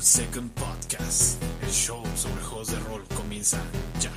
Second 0.00 0.50
Podcast. 0.52 1.42
El 1.62 1.70
show 1.70 2.02
sobre 2.14 2.42
juegos 2.42 2.68
de 2.68 2.78
rol 2.80 3.04
comienza 3.16 3.58
ya. 4.00 4.10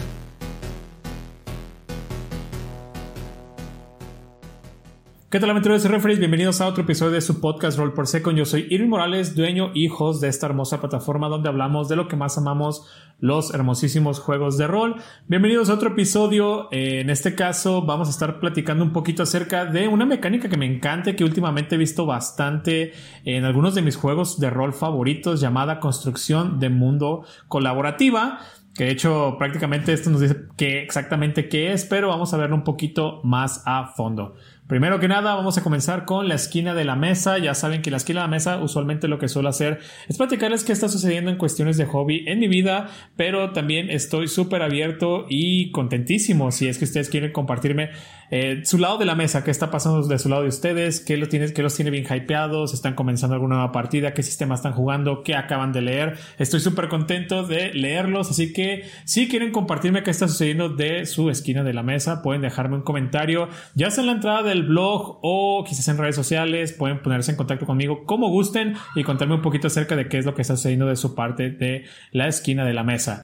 ¿Qué 5.32 5.40
tal 5.40 5.52
aventureros 5.52 5.86
y 5.86 5.88
referees? 5.88 6.18
Bienvenidos 6.18 6.60
a 6.60 6.66
otro 6.66 6.82
episodio 6.82 7.12
de 7.12 7.22
su 7.22 7.40
podcast 7.40 7.78
Roll 7.78 7.94
por 7.94 8.08
Second. 8.08 8.36
Yo 8.36 8.46
soy 8.46 8.66
Irving 8.72 8.90
Morales, 8.90 9.36
dueño 9.36 9.70
y 9.76 9.88
host 9.88 10.22
de 10.22 10.28
esta 10.28 10.48
hermosa 10.48 10.82
plataforma 10.82 11.28
donde 11.28 11.50
hablamos 11.50 11.88
de 11.88 11.96
lo 11.96 12.08
que 12.08 12.16
más 12.16 12.40
amamos, 12.40 12.88
los 13.20 13.54
hermosísimos 13.54 14.20
juegos 14.20 14.58
de 14.58 14.66
rol. 14.66 14.96
Bienvenidos 15.28 15.70
a 15.70 15.76
otro 15.76 15.90
episodio. 15.90 16.68
Eh, 16.72 17.02
en 17.02 17.12
este 17.12 17.36
caso 17.36 17.84
vamos 17.84 18.08
a 18.08 18.12
estar 18.12 18.40
platicando 18.40 18.84
un 18.84 18.92
poquito 18.92 19.22
acerca 19.22 19.66
de 19.66 19.88
una 19.88 20.08
mecánica 20.08 20.50
que 20.50 20.58
me 20.58 20.66
encanta, 20.66 21.16
que 21.16 21.24
últimamente 21.24 21.76
he 21.76 21.78
visto 21.78 22.08
bastante 22.08 22.94
en 23.24 23.46
algunos 23.46 23.76
de 23.76 23.84
mis 23.84 23.98
juegos 23.98 24.40
de 24.40 24.50
rol 24.50 24.74
favoritos, 24.74 25.40
llamada 25.40 25.80
construcción 25.80 26.60
de 26.60 26.70
mundo 26.70 27.24
colaborativa. 27.48 28.40
Que 28.76 28.86
de 28.86 28.92
hecho 28.92 29.36
prácticamente 29.38 29.92
esto 29.92 30.10
nos 30.10 30.22
dice 30.22 30.38
qué 30.56 30.82
exactamente 30.82 31.50
qué 31.50 31.74
es, 31.74 31.86
pero 31.86 32.08
vamos 32.08 32.34
a 32.34 32.38
verlo 32.38 32.56
un 32.56 32.64
poquito 32.64 33.20
más 33.24 33.62
a 33.66 33.88
fondo. 33.88 34.36
Primero 34.70 35.00
que 35.00 35.08
nada, 35.08 35.34
vamos 35.34 35.58
a 35.58 35.64
comenzar 35.64 36.06
con 36.06 36.28
la 36.28 36.36
esquina 36.36 36.76
de 36.76 36.86
la 36.86 36.96
mesa. 36.96 37.40
Ya 37.40 37.56
saben 37.56 37.82
que 37.82 37.90
la 37.90 37.98
esquina 37.98 38.20
de 38.20 38.26
la 38.26 38.30
mesa 38.30 38.62
usualmente 38.62 39.08
lo 39.08 39.18
que 39.18 39.28
suelo 39.28 39.50
hacer 39.50 39.80
es 40.08 40.16
platicarles 40.16 40.64
qué 40.64 40.74
está 40.74 40.88
sucediendo 40.88 41.32
en 41.32 41.38
cuestiones 41.38 41.76
de 41.76 41.88
hobby 41.88 42.24
en 42.28 42.38
mi 42.38 42.48
vida, 42.48 42.88
pero 43.16 43.52
también 43.52 43.90
estoy 43.90 44.28
súper 44.28 44.62
abierto 44.62 45.26
y 45.28 45.72
contentísimo 45.72 46.52
si 46.52 46.68
es 46.68 46.78
que 46.78 46.86
ustedes 46.86 47.10
quieren 47.10 47.32
compartirme 47.32 47.90
eh, 48.32 48.62
su 48.64 48.78
lado 48.78 48.98
de 48.98 49.06
la 49.06 49.16
mesa, 49.16 49.44
qué 49.44 49.52
está 49.52 49.72
pasando 49.72 50.06
de 50.08 50.20
su 50.20 50.30
lado 50.30 50.44
de 50.44 50.50
ustedes, 50.50 51.00
qué, 51.00 51.18
lo 51.18 51.28
tiene, 51.28 51.52
qué 51.54 51.64
los 51.64 51.76
tiene 51.76 51.92
bien 51.92 52.06
hypeados, 52.10 52.74
están 52.74 52.94
comenzando 52.94 53.34
alguna 53.34 53.56
nueva 53.56 53.72
partida, 53.72 54.14
qué 54.14 54.24
sistema 54.24 54.56
están 54.56 54.74
jugando, 54.74 55.24
qué 55.24 55.36
acaban 55.36 55.72
de 55.72 55.82
leer. 55.82 56.18
Estoy 56.38 56.60
súper 56.60 56.90
contento 56.90 57.44
de 57.44 57.74
leerlos, 57.74 58.30
así 58.30 58.54
que 58.54 58.84
si 59.06 59.28
quieren 59.28 59.52
compartirme 59.52 60.04
qué 60.04 60.12
está 60.12 60.28
sucediendo 60.28 60.70
de 60.70 61.06
su 61.06 61.30
esquina 61.30 61.64
de 61.64 61.74
la 61.74 61.84
mesa, 61.84 62.22
pueden 62.22 62.42
dejarme 62.42 62.76
un 62.76 62.84
comentario, 62.84 63.50
ya 63.76 63.90
sea 63.92 64.02
en 64.02 64.08
la 64.08 64.14
entrada 64.14 64.44
del 64.44 64.64
blog 64.64 65.20
o 65.22 65.64
quizás 65.68 65.88
en 65.88 65.98
redes 65.98 66.16
sociales, 66.16 66.74
pueden 66.74 67.02
ponerse 67.02 67.32
en 67.32 67.38
contacto 67.38 67.66
conmigo 67.66 68.06
como 68.06 68.30
gusten 68.30 68.76
y 68.96 69.04
contarme 69.04 69.36
un 69.36 69.42
poquito 69.42 69.68
acerca 69.68 69.96
de 69.96 70.08
qué 70.08 70.18
es 70.18 70.26
lo 70.26 70.36
que 70.36 70.42
está 70.42 70.56
sucediendo 70.56 70.88
de 70.88 70.96
su 70.96 71.16
parte 71.16 71.50
de 71.50 71.86
la 72.12 72.28
esquina 72.28 72.66
de 72.66 72.74
la 72.74 72.84
mesa. 72.84 73.24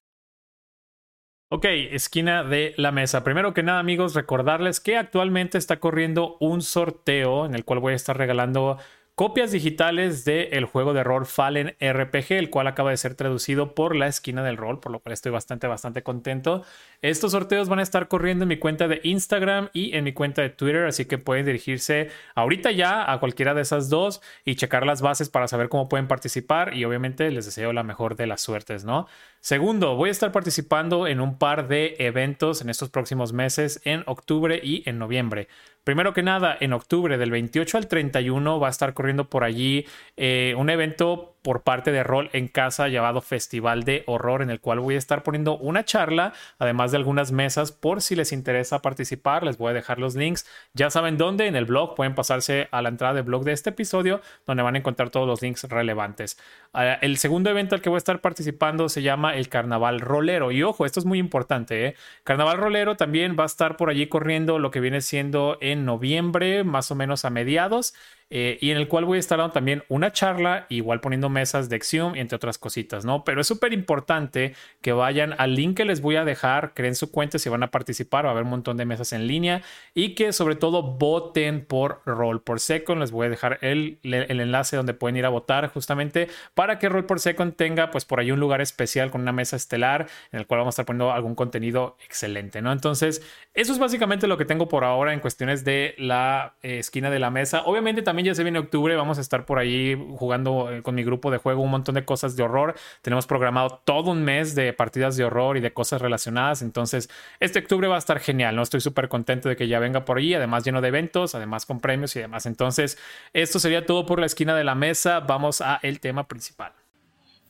Ok, 1.55 1.63
esquina 1.91 2.43
de 2.43 2.73
la 2.75 2.91
mesa. 2.91 3.23
Primero 3.23 3.53
que 3.53 3.63
nada, 3.63 3.79
amigos, 3.79 4.13
recordarles 4.13 4.81
que 4.81 4.97
actualmente 4.97 5.57
está 5.57 5.79
corriendo 5.79 6.35
un 6.41 6.61
sorteo 6.61 7.45
en 7.45 7.55
el 7.55 7.63
cual 7.63 7.79
voy 7.79 7.93
a 7.93 7.95
estar 7.95 8.17
regalando 8.17 8.77
copias 9.15 9.53
digitales 9.53 10.25
del 10.25 10.65
juego 10.65 10.93
de 10.93 11.01
rol 11.03 11.25
Fallen 11.25 11.75
RPG, 11.79 12.33
el 12.33 12.49
cual 12.49 12.67
acaba 12.67 12.89
de 12.89 12.97
ser 12.97 13.15
traducido 13.15 13.73
por 13.73 13.95
la 13.95 14.07
esquina 14.07 14.43
del 14.43 14.57
rol, 14.57 14.81
por 14.81 14.91
lo 14.91 14.99
cual 14.99 15.13
estoy 15.13 15.31
bastante, 15.31 15.67
bastante 15.67 16.03
contento. 16.03 16.63
Estos 17.01 17.31
sorteos 17.31 17.69
van 17.69 17.79
a 17.79 17.83
estar 17.83 18.09
corriendo 18.09 18.43
en 18.43 18.49
mi 18.49 18.57
cuenta 18.57 18.89
de 18.89 18.99
Instagram 19.03 19.69
y 19.71 19.95
en 19.95 20.03
mi 20.03 20.11
cuenta 20.11 20.41
de 20.41 20.49
Twitter, 20.49 20.85
así 20.85 21.05
que 21.05 21.17
pueden 21.17 21.45
dirigirse 21.45 22.09
ahorita 22.35 22.71
ya 22.71 23.09
a 23.09 23.19
cualquiera 23.21 23.53
de 23.53 23.61
esas 23.61 23.89
dos 23.89 24.21
y 24.43 24.55
checar 24.55 24.85
las 24.85 25.01
bases 25.01 25.29
para 25.29 25.47
saber 25.47 25.69
cómo 25.69 25.87
pueden 25.87 26.09
participar 26.09 26.75
y 26.75 26.83
obviamente 26.83 27.31
les 27.31 27.45
deseo 27.45 27.71
la 27.71 27.83
mejor 27.83 28.17
de 28.17 28.27
las 28.27 28.41
suertes, 28.41 28.83
¿no? 28.83 29.07
Segundo, 29.39 29.95
voy 29.95 30.09
a 30.09 30.11
estar 30.11 30.33
participando 30.33 31.07
en 31.07 31.21
un 31.21 31.37
par 31.37 31.69
de 31.69 31.95
eventos 31.99 32.61
en 32.61 32.69
estos 32.69 32.89
próximos 32.89 33.31
meses, 33.31 33.79
en 33.85 34.03
octubre 34.07 34.59
y 34.61 34.83
en 34.89 34.97
noviembre. 34.97 35.47
Primero 35.85 36.15
que 36.15 36.23
nada, 36.23 36.57
en 36.59 36.73
octubre 36.73 37.19
del 37.19 37.29
28 37.29 37.77
al 37.77 37.87
31 37.87 38.59
va 38.59 38.67
a 38.67 38.71
estar 38.71 38.95
corriendo 38.95 39.29
por 39.29 39.43
allí 39.43 39.85
eh, 40.17 40.55
un 40.57 40.71
evento 40.71 41.34
por 41.45 41.61
parte 41.61 41.91
de 41.91 42.01
Rol 42.03 42.31
en 42.33 42.47
Casa 42.47 42.87
llamado 42.87 43.21
Festival 43.21 43.83
de 43.83 44.03
Horror, 44.07 44.41
en 44.41 44.49
el 44.49 44.59
cual 44.59 44.79
voy 44.79 44.95
a 44.95 44.97
estar 44.97 45.21
poniendo 45.21 45.59
una 45.59 45.85
charla, 45.85 46.33
además 46.57 46.89
de 46.89 46.97
algunas 46.97 47.31
mesas, 47.31 47.71
por 47.71 48.01
si 48.01 48.15
les 48.15 48.31
interesa 48.31 48.81
participar. 48.81 49.43
Les 49.43 49.59
voy 49.59 49.69
a 49.69 49.73
dejar 49.73 49.99
los 49.99 50.15
links. 50.15 50.47
Ya 50.73 50.89
saben 50.89 51.19
dónde, 51.19 51.45
en 51.45 51.55
el 51.55 51.65
blog. 51.65 51.93
Pueden 51.93 52.15
pasarse 52.15 52.67
a 52.71 52.81
la 52.81 52.89
entrada 52.89 53.13
del 53.13 53.25
blog 53.25 53.43
de 53.43 53.51
este 53.51 53.69
episodio, 53.69 54.21
donde 54.47 54.63
van 54.63 54.73
a 54.73 54.79
encontrar 54.79 55.11
todos 55.11 55.27
los 55.27 55.43
links 55.43 55.65
relevantes. 55.65 56.39
Ah, 56.73 56.97
el 56.99 57.17
segundo 57.17 57.51
evento 57.51 57.75
al 57.75 57.81
que 57.81 57.89
voy 57.89 57.97
a 57.97 57.99
estar 57.99 58.21
participando 58.21 58.89
se 58.89 59.03
llama 59.03 59.35
el 59.35 59.47
Carnaval 59.47 60.01
Rolero. 60.01 60.51
Y 60.51 60.63
ojo, 60.63 60.83
esto 60.83 60.99
es 60.99 61.05
muy 61.05 61.19
importante. 61.19 61.85
¿eh? 61.85 61.95
Carnaval 62.23 62.57
Rolero 62.57 62.97
también 62.97 63.35
va 63.39 63.43
a 63.43 63.45
estar 63.45 63.77
por 63.77 63.91
allí 63.91 64.07
corriendo 64.07 64.57
lo 64.57 64.71
que 64.71 64.79
viene 64.79 64.99
siendo 64.99 65.59
en 65.61 65.85
noviembre, 65.85 66.63
más 66.63 66.89
o 66.89 66.95
menos 66.95 67.23
a 67.23 67.29
mediados. 67.29 67.93
Eh, 68.31 68.57
y 68.59 68.71
en 68.71 68.77
el 68.77 68.87
cual 68.87 69.05
voy 69.05 69.17
a 69.17 69.19
estar 69.19 69.37
dando 69.37 69.53
también 69.53 69.83
una 69.87 70.11
charla, 70.11 70.65
igual 70.69 70.99
poniendo 70.99 71.29
mesas 71.29 71.69
de 71.69 71.75
Exium 71.75 72.15
y 72.15 72.19
entre 72.19 72.35
otras 72.35 72.57
cositas, 72.57 73.05
¿no? 73.05 73.23
Pero 73.23 73.41
es 73.41 73.47
súper 73.47 73.71
importante 73.71 74.55
que 74.81 74.93
vayan 74.93 75.35
al 75.37 75.53
link 75.53 75.77
que 75.77 75.85
les 75.85 76.01
voy 76.01 76.15
a 76.15 76.25
dejar, 76.25 76.73
creen 76.73 76.95
su 76.95 77.11
cuenta 77.11 77.37
si 77.37 77.49
van 77.49 77.61
a 77.61 77.69
participar, 77.69 78.25
va 78.25 78.29
a 78.29 78.31
haber 78.31 78.45
un 78.45 78.49
montón 78.49 78.77
de 78.77 78.85
mesas 78.85 79.13
en 79.13 79.27
línea 79.27 79.61
y 79.93 80.15
que 80.15 80.33
sobre 80.33 80.55
todo 80.55 80.81
voten 80.81 81.65
por 81.65 82.01
Roll 82.05 82.41
por 82.41 82.59
Second, 82.59 82.99
les 82.99 83.11
voy 83.11 83.27
a 83.27 83.29
dejar 83.29 83.59
el, 83.61 83.99
el 84.01 84.39
enlace 84.39 84.75
donde 84.75 84.95
pueden 84.95 85.17
ir 85.17 85.25
a 85.25 85.29
votar 85.29 85.69
justamente 85.69 86.27
para 86.55 86.79
que 86.79 86.89
Roll 86.89 87.05
por 87.05 87.19
Second 87.19 87.55
tenga 87.55 87.91
pues 87.91 88.05
por 88.05 88.19
ahí 88.19 88.31
un 88.31 88.39
lugar 88.39 88.59
especial 88.59 89.11
con 89.11 89.21
una 89.21 89.33
mesa 89.33 89.55
estelar 89.55 90.07
en 90.31 90.39
el 90.39 90.47
cual 90.47 90.61
vamos 90.61 90.73
a 90.73 90.75
estar 90.75 90.85
poniendo 90.87 91.11
algún 91.11 91.35
contenido 91.35 91.95
excelente, 92.03 92.61
¿no? 92.63 92.71
Entonces, 92.71 93.21
eso 93.53 93.71
es 93.71 93.77
básicamente 93.77 94.25
lo 94.25 94.37
que 94.37 94.45
tengo 94.45 94.67
por 94.67 94.83
ahora 94.83 95.13
en 95.13 95.19
cuestiones 95.19 95.63
de 95.63 95.93
la 95.99 96.55
eh, 96.63 96.79
esquina 96.79 97.11
de 97.11 97.19
la 97.19 97.29
mesa. 97.29 97.63
Obviamente 97.65 98.01
también 98.01 98.14
también 98.15 98.27
ya 98.27 98.35
se 98.35 98.43
viene 98.43 98.59
octubre, 98.59 98.95
vamos 98.95 99.17
a 99.17 99.21
estar 99.21 99.45
por 99.45 99.59
ahí 99.59 99.93
jugando 100.15 100.71
eh, 100.71 100.81
con 100.81 100.95
mi 100.95 101.03
grupo 101.03 101.31
de 101.31 101.37
juego 101.37 101.61
un 101.61 101.69
montón 101.69 101.95
de 101.95 102.05
cosas 102.05 102.37
de 102.37 102.43
horror. 102.43 102.73
Tenemos 103.01 103.27
programado 103.27 103.81
todo 103.83 104.11
un 104.11 104.23
mes 104.23 104.55
de 104.55 104.71
partidas 104.71 105.17
de 105.17 105.25
horror 105.25 105.57
y 105.57 105.59
de 105.59 105.73
cosas 105.73 106.01
relacionadas. 106.01 106.61
Entonces, 106.61 107.09
este 107.41 107.59
octubre 107.59 107.89
va 107.89 107.95
a 107.95 107.97
estar 107.97 108.21
genial, 108.21 108.55
¿no? 108.55 108.61
Estoy 108.61 108.79
súper 108.79 109.09
contento 109.09 109.49
de 109.49 109.57
que 109.57 109.67
ya 109.67 109.79
venga 109.79 110.05
por 110.05 110.19
ahí, 110.19 110.33
además 110.33 110.63
lleno 110.63 110.79
de 110.79 110.87
eventos, 110.87 111.35
además 111.35 111.65
con 111.65 111.81
premios 111.81 112.15
y 112.15 112.21
demás. 112.21 112.45
Entonces, 112.45 112.97
esto 113.33 113.59
sería 113.59 113.85
todo 113.85 114.05
por 114.05 114.21
la 114.21 114.27
esquina 114.27 114.55
de 114.55 114.63
la 114.63 114.75
mesa. 114.75 115.19
Vamos 115.19 115.59
a 115.59 115.81
el 115.83 115.99
tema 115.99 116.25
principal. 116.29 116.71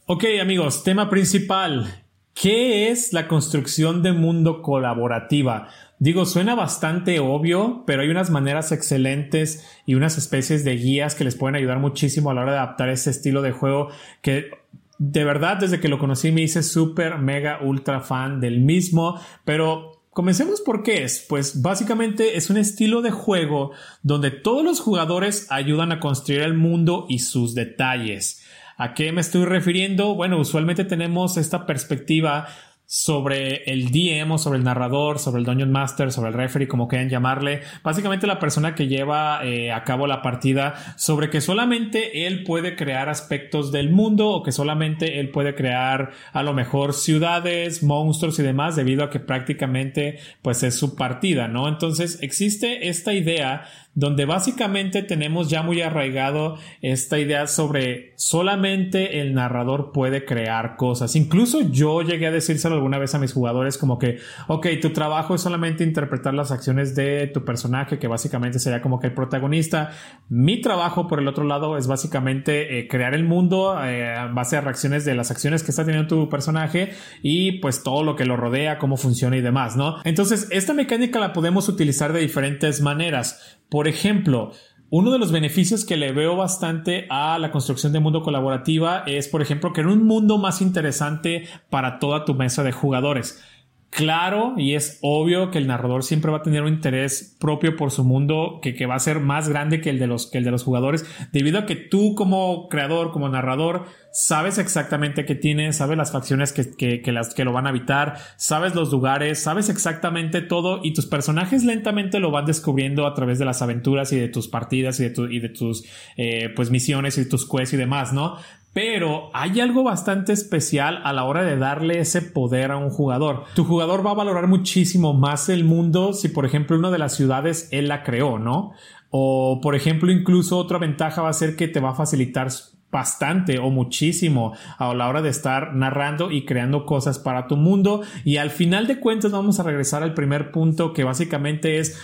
Ok, 0.08 0.24
amigos, 0.42 0.84
tema 0.84 1.12
principal. 1.12 2.06
¿Qué 2.34 2.90
es 2.90 3.14
la 3.14 3.28
construcción 3.28 4.02
de 4.02 4.14
mundo 4.14 4.64
colaborativa? 4.64 5.70
Digo, 5.98 6.26
suena 6.26 6.56
bastante 6.56 7.20
obvio, 7.20 7.84
pero 7.88 8.02
hay 8.02 8.10
unas 8.10 8.30
maneras 8.30 8.72
excelentes 8.72 9.66
y 9.86 9.96
unas 9.96 10.18
especies 10.18 10.66
de 10.66 10.76
guías 10.76 11.16
que 11.16 11.24
les 11.24 11.36
pueden 11.36 11.56
ayudar 11.56 11.80
muchísimo 11.80 12.30
a 12.30 12.34
la 12.34 12.42
hora 12.42 12.52
de 12.52 12.58
adaptar 12.58 12.90
ese 12.90 13.12
estilo 13.12 13.42
de 13.42 13.52
juego 13.52 13.90
que 14.22 14.52
de 14.98 15.24
verdad 15.24 15.58
desde 15.58 15.80
que 15.80 15.88
lo 15.88 16.00
conocí 16.00 16.32
me 16.32 16.42
hice 16.42 16.64
súper, 16.64 17.18
mega, 17.18 17.60
ultra 17.62 18.02
fan 18.02 18.40
del 18.40 18.60
mismo, 18.60 19.20
pero 19.44 19.96
Comencemos 20.16 20.62
por 20.62 20.82
qué 20.82 21.04
es. 21.04 21.26
Pues 21.28 21.62
básicamente 21.62 22.38
es 22.38 22.50
un 22.50 22.56
estilo 22.56 23.02
de 23.02 23.12
juego 23.12 23.72
donde 24.02 24.32
todos 24.32 24.64
los 24.64 24.80
jugadores 24.80 25.46
ayudan 25.50 25.92
a 25.92 26.00
construir 26.00 26.40
el 26.40 26.54
mundo 26.54 27.06
y 27.10 27.20
sus 27.20 27.54
detalles. 27.54 28.42
¿A 28.78 28.94
qué 28.94 29.12
me 29.12 29.20
estoy 29.20 29.44
refiriendo? 29.44 30.16
Bueno, 30.16 30.40
usualmente 30.40 30.86
tenemos 30.86 31.36
esta 31.36 31.66
perspectiva 31.66 32.48
sobre 32.86 33.64
el 33.72 33.92
DM 33.92 34.32
o 34.32 34.38
sobre 34.38 34.60
el 34.60 34.64
narrador, 34.64 35.20
sobre 35.20 35.40
el 35.40 35.46
Dungeon 35.46 35.72
Master, 35.72 36.12
sobre 36.12 36.30
el 36.30 36.36
referee, 36.36 36.68
como 36.68 36.88
quieran 36.88 37.10
llamarle. 37.10 37.62
Básicamente 37.84 38.28
la 38.28 38.40
persona 38.40 38.76
que 38.76 38.88
lleva 38.88 39.44
eh, 39.44 39.72
a 39.72 39.84
cabo 39.84 40.08
la 40.08 40.22
partida 40.22 40.76
sobre 40.98 41.30
que 41.30 41.42
solamente 41.42 42.28
él 42.28 42.44
puede 42.44 42.76
crear 42.76 43.10
aspectos 43.10 43.72
del 43.72 43.90
mundo 43.90 44.30
o 44.30 44.44
que 44.44 44.52
solamente 44.52 45.20
él 45.20 45.30
puede 45.30 45.56
crear 45.56 46.12
a 46.32 46.44
lo 46.44 46.54
mejor 46.54 46.94
ciudades, 46.94 47.84
monstruos 47.84 48.40
y 48.40 48.44
demás 48.44 48.76
debido 48.76 49.04
a 49.04 49.10
que 49.10 49.20
prácticamente 49.20 50.20
pues 50.42 50.64
es 50.64 50.76
su 50.76 50.96
partida, 50.96 51.48
¿no? 51.48 51.68
Entonces 51.68 52.20
existe 52.22 52.88
esta 52.90 53.14
idea 53.14 53.66
donde 53.96 54.26
básicamente 54.26 55.02
tenemos 55.04 55.50
ya 55.50 55.64
muy 55.64 55.82
arraigado 55.82 56.58
esta 56.82 57.18
idea 57.18 57.48
sobre 57.48 58.14
solamente 58.18 59.22
el 59.22 59.34
narrador 59.34 59.94
puede 59.94 60.26
crear 60.26 60.76
cosas. 60.76 61.16
Incluso 61.16 61.62
yo 61.62 62.02
llegué 62.02 62.28
a 62.28 62.32
decírselo 62.32 62.76
alguna 62.76 62.98
vez 62.98 63.16
a 63.16 63.20
mis 63.20 63.32
jugadores 63.32 63.78
como 63.78 63.98
que, 63.98 64.20
ok, 64.48 64.68
tu 64.82 64.92
trabajo 64.92 65.36
es 65.36 65.42
solamente 65.42 65.86
interpretar 65.86 66.34
las 66.34 66.52
acciones 66.52 66.94
de 66.94 67.28
tu 67.28 67.46
personaje, 67.46 67.98
que 67.98 68.08
básicamente 68.08 68.60
sería 68.60 68.82
como 68.82 69.00
que 69.00 69.08
el 69.08 69.14
protagonista. 69.14 69.92
Mi 70.28 70.60
trabajo, 70.60 71.08
por 71.08 71.20
el 71.20 71.28
otro 71.28 71.46
lado, 71.46 71.78
es 71.78 71.88
básicamente 71.88 72.80
eh, 72.80 72.88
crear 72.90 73.14
el 73.14 73.24
mundo 73.24 73.82
eh, 73.82 74.14
en 74.14 74.36
base 74.36 74.58
a 74.58 74.62
reacciones 74.62 75.06
de 75.06 75.16
las 75.16 75.32
acciones 75.32 75.64
que 75.64 75.72
está 75.72 75.86
teniendo 75.86 76.08
tu 76.08 76.30
personaje 76.30 76.92
y 77.22 77.60
pues 77.60 77.82
todo 77.82 78.04
lo 78.04 78.18
que 78.18 78.26
lo 78.26 78.36
rodea, 78.36 78.78
cómo 78.78 78.98
funciona 78.98 79.38
y 79.38 79.42
demás, 79.42 79.78
¿no? 79.78 79.96
Entonces, 80.04 80.48
esta 80.52 80.74
mecánica 80.74 81.20
la 81.20 81.32
podemos 81.32 81.70
utilizar 81.70 82.12
de 82.12 82.20
diferentes 82.20 82.82
maneras. 82.82 83.60
Por 83.70 83.85
ejemplo, 83.88 84.52
uno 84.90 85.12
de 85.12 85.20
los 85.20 85.32
beneficios 85.32 85.84
que 85.84 85.98
le 85.98 86.12
veo 86.12 86.36
bastante 86.36 87.08
a 87.10 87.40
la 87.40 87.52
construcción 87.52 87.92
de 87.92 88.00
mundo 88.00 88.22
colaborativa 88.22 89.04
es, 89.08 89.28
por 89.28 89.42
ejemplo, 89.42 89.74
crear 89.74 89.90
un 89.90 90.06
mundo 90.06 90.38
más 90.38 90.62
interesante 90.62 91.48
para 91.70 92.00
toda 92.00 92.24
tu 92.24 92.36
mesa 92.36 92.64
de 92.64 92.72
jugadores. 92.72 93.44
Claro 93.90 94.56
y 94.58 94.76
es 94.76 95.00
obvio 95.02 95.52
que 95.52 95.58
el 95.58 95.68
narrador 95.68 96.04
siempre 96.04 96.32
va 96.32 96.38
a 96.38 96.44
tener 96.44 96.64
un 96.64 96.70
interés 96.70 97.36
propio 97.40 97.76
por 97.76 97.92
su 97.92 98.04
mundo 98.04 98.60
que, 98.62 98.76
que, 98.76 98.86
va 98.86 98.96
a 98.96 99.00
ser 99.00 99.20
más 99.20 99.48
grande 99.48 99.82
que 99.82 99.90
el, 99.90 100.00
de 100.00 100.08
los, 100.08 100.30
que 100.30 100.38
el 100.38 100.44
de 100.44 100.52
los 100.52 100.64
jugadores, 100.64 101.06
debido 101.32 101.60
a 101.60 101.66
que 101.66 101.76
tú 101.76 102.14
como 102.16 102.68
creador, 102.68 103.12
como 103.12 103.30
narrador, 103.30 103.86
sabes 104.12 104.58
exactamente 104.58 105.26
qué 105.26 105.36
tiene, 105.36 105.74
sabes 105.74 105.98
las 105.98 106.12
facciones 106.12 106.54
que, 106.54 107.02
que, 107.02 107.12
las, 107.12 107.34
que 107.34 107.44
lo 107.44 107.54
van 107.54 107.68
a 107.68 107.70
habitar, 107.70 108.16
sabes 108.38 108.76
los 108.76 108.92
lugares, 108.92 109.42
sabes 109.42 109.70
exactamente 109.70 110.42
todo 110.42 110.80
y 110.84 110.94
tus 110.94 111.06
personajes 111.06 111.64
lentamente 111.64 112.20
lo 112.20 112.32
van 112.32 112.46
descubriendo 112.46 113.08
a 113.08 113.14
través 113.14 113.40
de 113.40 113.46
las 113.46 113.62
aventuras 113.62 114.12
y 114.14 114.20
de 114.20 114.30
tus 114.30 114.48
partidas 114.48 115.00
y 115.00 115.10
de, 115.10 115.34
y 115.34 115.40
de 115.40 115.50
tus 115.50 115.86
eh, 116.18 116.50
pues 116.56 116.72
misiones 116.72 117.18
y 117.18 117.28
tus 117.28 117.50
quests 117.50 117.74
y 117.74 117.78
demás, 117.78 118.14
¿no? 118.14 118.38
Pero 118.76 119.30
hay 119.32 119.62
algo 119.62 119.84
bastante 119.84 120.34
especial 120.34 121.00
a 121.06 121.14
la 121.14 121.24
hora 121.24 121.46
de 121.46 121.56
darle 121.56 122.00
ese 122.00 122.22
poder 122.22 122.72
a 122.72 122.78
un 122.78 122.90
jugador. 122.90 123.46
Tu 123.56 123.64
jugador 123.64 124.06
va 124.06 124.12
a 124.12 124.16
valorar 124.16 124.48
muchísimo 124.48 125.14
más 125.14 125.48
el 125.48 125.64
mundo 125.64 126.12
si, 126.12 126.28
por 126.28 126.46
ejemplo, 126.46 126.78
una 126.78 126.92
de 126.92 126.98
las 126.98 127.16
ciudades 127.16 127.70
él 127.72 127.88
la 127.88 128.04
creó, 128.04 128.38
¿no? 128.38 128.74
O, 129.12 129.62
por 129.62 129.76
ejemplo, 129.76 130.12
incluso 130.12 130.58
otra 130.58 130.78
ventaja 130.78 131.22
va 131.22 131.30
a 131.30 131.34
ser 131.34 131.56
que 131.56 131.70
te 131.70 131.80
va 131.80 131.92
a 131.92 131.96
facilitar 131.96 132.50
bastante 132.92 133.60
o 133.60 133.70
muchísimo 133.70 134.54
a 134.78 134.94
la 134.94 135.08
hora 135.08 135.22
de 135.22 135.30
estar 135.30 135.74
narrando 135.74 136.30
y 136.30 136.44
creando 136.44 136.86
cosas 136.86 137.18
para 137.18 137.48
tu 137.48 137.56
mundo. 137.56 138.02
Y 138.26 138.38
al 138.38 138.50
final 138.50 138.88
de 138.88 139.00
cuentas 139.00 139.32
vamos 139.32 139.58
a 139.58 139.64
regresar 139.64 140.04
al 140.04 140.14
primer 140.14 140.52
punto 140.52 140.92
que 140.92 141.06
básicamente 141.06 141.80
es 141.80 141.98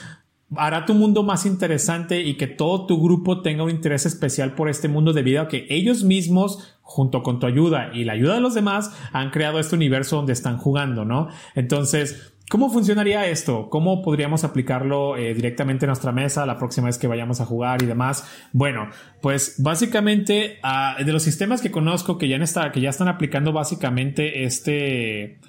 hará 0.56 0.86
tu 0.86 0.94
mundo 0.94 1.24
más 1.24 1.46
interesante 1.46 2.22
y 2.22 2.36
que 2.36 2.48
todo 2.48 2.86
tu 2.86 3.02
grupo 3.02 3.42
tenga 3.42 3.64
un 3.64 3.70
interés 3.70 4.06
especial 4.06 4.54
por 4.54 4.70
este 4.70 4.88
mundo 4.88 5.14
debido 5.14 5.42
a 5.42 5.48
que 5.48 5.66
ellos 5.70 6.04
mismos, 6.04 6.78
junto 6.82 7.24
con 7.24 7.40
tu 7.40 7.48
ayuda 7.48 7.92
y 7.94 8.04
la 8.04 8.14
ayuda 8.14 8.36
de 8.36 8.42
los 8.42 8.54
demás, 8.54 8.92
han 9.14 9.30
creado 9.32 9.60
este 9.60 9.76
universo 9.76 10.18
donde 10.18 10.34
están 10.34 10.58
jugando, 10.58 11.06
¿no? 11.06 11.30
Entonces, 11.56 12.34
¿Cómo 12.52 12.70
funcionaría 12.70 13.28
esto? 13.28 13.70
¿Cómo 13.70 14.02
podríamos 14.02 14.44
aplicarlo 14.44 15.16
eh, 15.16 15.34
directamente 15.34 15.86
en 15.86 15.88
nuestra 15.88 16.12
mesa 16.12 16.46
la 16.46 16.58
próxima 16.58 16.88
vez 16.88 16.98
que 16.98 17.08
vayamos 17.08 17.40
a 17.40 17.46
jugar 17.46 17.82
y 17.82 17.86
demás? 17.86 18.30
Bueno, 18.52 18.90
pues 19.22 19.56
básicamente 19.60 20.60
uh, 20.62 21.02
de 21.02 21.14
los 21.14 21.24
sistemas 21.24 21.62
que 21.62 21.72
conozco 21.72 22.18
que 22.18 22.28
ya, 22.28 22.38
que 22.74 22.82
ya 22.82 22.90
están 22.90 23.08
aplicando 23.08 23.54
básicamente 23.54 24.44
este, 24.44 25.40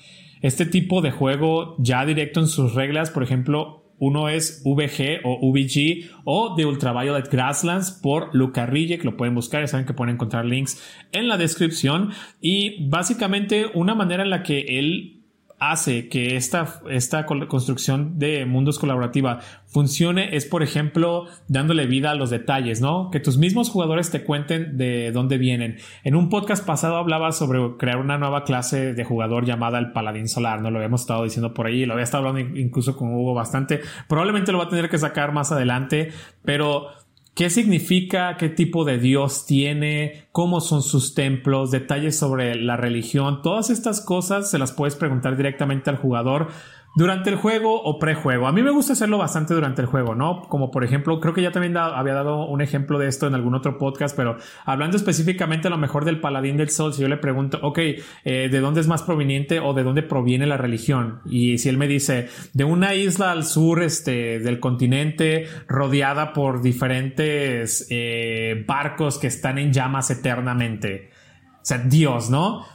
este 0.43 0.65
tipo 0.65 1.03
de 1.03 1.11
juego 1.11 1.75
ya 1.81 2.07
directo 2.07 2.39
en 2.39 2.47
sus 2.47 2.75
reglas, 2.75 3.11
por 3.11 3.25
ejemplo, 3.25 3.82
uno 4.03 4.29
es 4.29 4.63
VG 4.65 5.21
o 5.23 5.53
VG 5.53 6.11
o 6.25 6.57
The 6.57 6.67
Ultraviolet 6.67 7.31
Grasslands 7.31 7.93
por 7.93 8.35
Luca 8.35 8.67
Rille, 8.67 8.99
que 8.99 9.05
lo 9.05 9.17
pueden 9.17 9.37
buscar, 9.37 9.61
ya 9.61 9.69
saben 9.69 9.87
que 9.87 9.95
pueden 9.95 10.17
encontrar 10.17 10.45
links 10.45 10.83
en 11.13 11.29
la 11.29 11.37
descripción. 11.39 12.11
Y 12.41 12.89
básicamente 12.89 13.71
una 13.75 13.95
manera 13.95 14.25
en 14.25 14.31
la 14.31 14.43
que 14.43 14.81
él 14.81 15.22
hace 15.71 16.09
que 16.09 16.37
esta, 16.37 16.81
esta 16.91 17.25
construcción 17.25 18.19
de 18.19 18.45
mundos 18.47 18.81
colaborativa 18.81 19.39
funcione 19.67 20.37
es, 20.37 20.45
por 20.45 20.63
ejemplo, 20.63 21.27
dándole 21.47 21.87
vida 21.87 22.11
a 22.11 22.15
los 22.15 22.31
detalles, 22.31 22.81
¿no? 22.81 23.11
Que 23.11 23.21
tus 23.21 23.39
mismos 23.39 23.71
jugadores 23.71 24.11
te 24.11 24.25
cuenten 24.25 24.77
de 24.77 25.13
dónde 25.13 25.39
vienen. 25.39 25.79
En 26.03 26.17
un 26.17 26.29
podcast 26.29 26.67
pasado 26.67 26.97
hablaba 26.97 27.31
sobre 27.31 27.77
crear 27.79 27.99
una 27.99 28.19
nueva 28.19 28.43
clase 28.43 28.93
de 28.93 29.05
jugador 29.05 29.47
llamada 29.47 29.79
el 29.79 29.93
Paladín 29.93 30.29
Solar, 30.29 30.61
¿no? 30.61 30.71
Lo 30.71 30.79
habíamos 30.79 31.03
estado 31.03 31.25
diciendo 31.25 31.55
por 31.55 31.67
ahí, 31.67 31.87
lo 31.87 31.93
había 31.93 32.05
estado 32.05 32.27
hablando 32.27 32.59
incluso 32.59 32.97
con 32.97 33.15
Hugo 33.15 33.33
bastante. 33.33 33.81
Probablemente 34.09 34.51
lo 34.51 34.59
va 34.59 34.65
a 34.65 34.69
tener 34.69 34.91
que 34.91 34.99
sacar 34.99 35.33
más 35.33 35.53
adelante, 35.53 36.11
pero 36.45 36.89
qué 37.35 37.51
significa, 37.51 38.37
qué 38.37 38.49
tipo 38.49 38.85
de 38.85 38.99
Dios 38.99 39.47
tiene, 39.47 40.27
cómo 40.33 40.61
son 40.61 40.83
sus 40.83 41.15
templos, 41.15 41.71
detalles 41.71 42.19
sobre 42.19 42.55
la 42.57 42.77
religión, 42.77 43.43
todas 43.43 43.71
estas 43.71 44.01
cosas 44.01 44.51
se 44.51 44.59
las 44.59 44.73
puedes 44.73 44.97
preguntar 44.97 45.37
directamente 45.37 45.91
al 45.91 45.97
jugador 45.97 46.49
durante 46.95 47.31
el 47.31 47.37
juego 47.37 47.83
o 47.83 47.99
prejuego. 47.99 48.47
A 48.47 48.53
mí 48.53 48.63
me 48.63 48.71
gusta 48.71 48.93
hacerlo 48.93 49.17
bastante 49.17 49.55
durante 49.55 49.81
el 49.81 49.87
juego, 49.87 50.15
¿no? 50.15 50.43
Como 50.43 50.71
por 50.71 50.85
ejemplo, 50.85 51.21
creo 51.21 51.33
que 51.33 51.43
ya 51.43 51.51
también 51.51 51.77
había 51.77 52.13
dado 52.13 52.47
un 52.47 52.61
ejemplo 52.61 52.99
de 52.99 53.09
esto 53.09 53.27
en 53.27 53.35
algún 53.35 53.55
otro 53.55 53.79
podcast, 53.79 54.15
pero 54.15 54.37
hablando 54.65 54.97
específicamente 54.97 55.69
a 55.69 55.71
lo 55.71 55.79
mejor 55.79 56.05
del 56.05 56.21
paladín 56.21 56.57
del 56.57 56.69
sol, 56.69 56.93
si 56.93 57.03
yo 57.03 57.09
le 57.09 57.17
pregunto, 57.17 57.59
ok, 57.63 57.79
eh, 57.79 58.49
¿de 58.51 58.61
dónde 58.61 58.81
es 58.81 58.89
más 58.89 59.03
proveniente 59.03 59.61
o 59.61 59.73
de 59.73 59.85
dónde 59.85 60.03
proviene 60.03 60.47
la 60.47 60.59
religión? 60.59 61.21
Y 61.25 61.59
si 61.59 61.69
él 61.71 61.79
me 61.79 61.89
dice, 61.89 62.29
de 62.53 62.65
una 62.65 62.95
isla 62.95 63.33
al 63.33 63.45
sur 63.45 63.83
este, 63.83 64.39
del 64.41 64.61
continente 64.61 65.47
rodeada 65.69 66.35
por 66.35 66.61
diferentes 66.61 67.87
eh, 67.91 68.65
barcos 68.67 69.19
que 69.19 69.29
están 69.29 69.59
en 69.59 69.73
llamas 69.73 70.11
eternamente. 70.11 71.11
O 71.57 71.65
sea, 71.65 71.79
Dios, 71.79 72.29
¿no? 72.29 72.67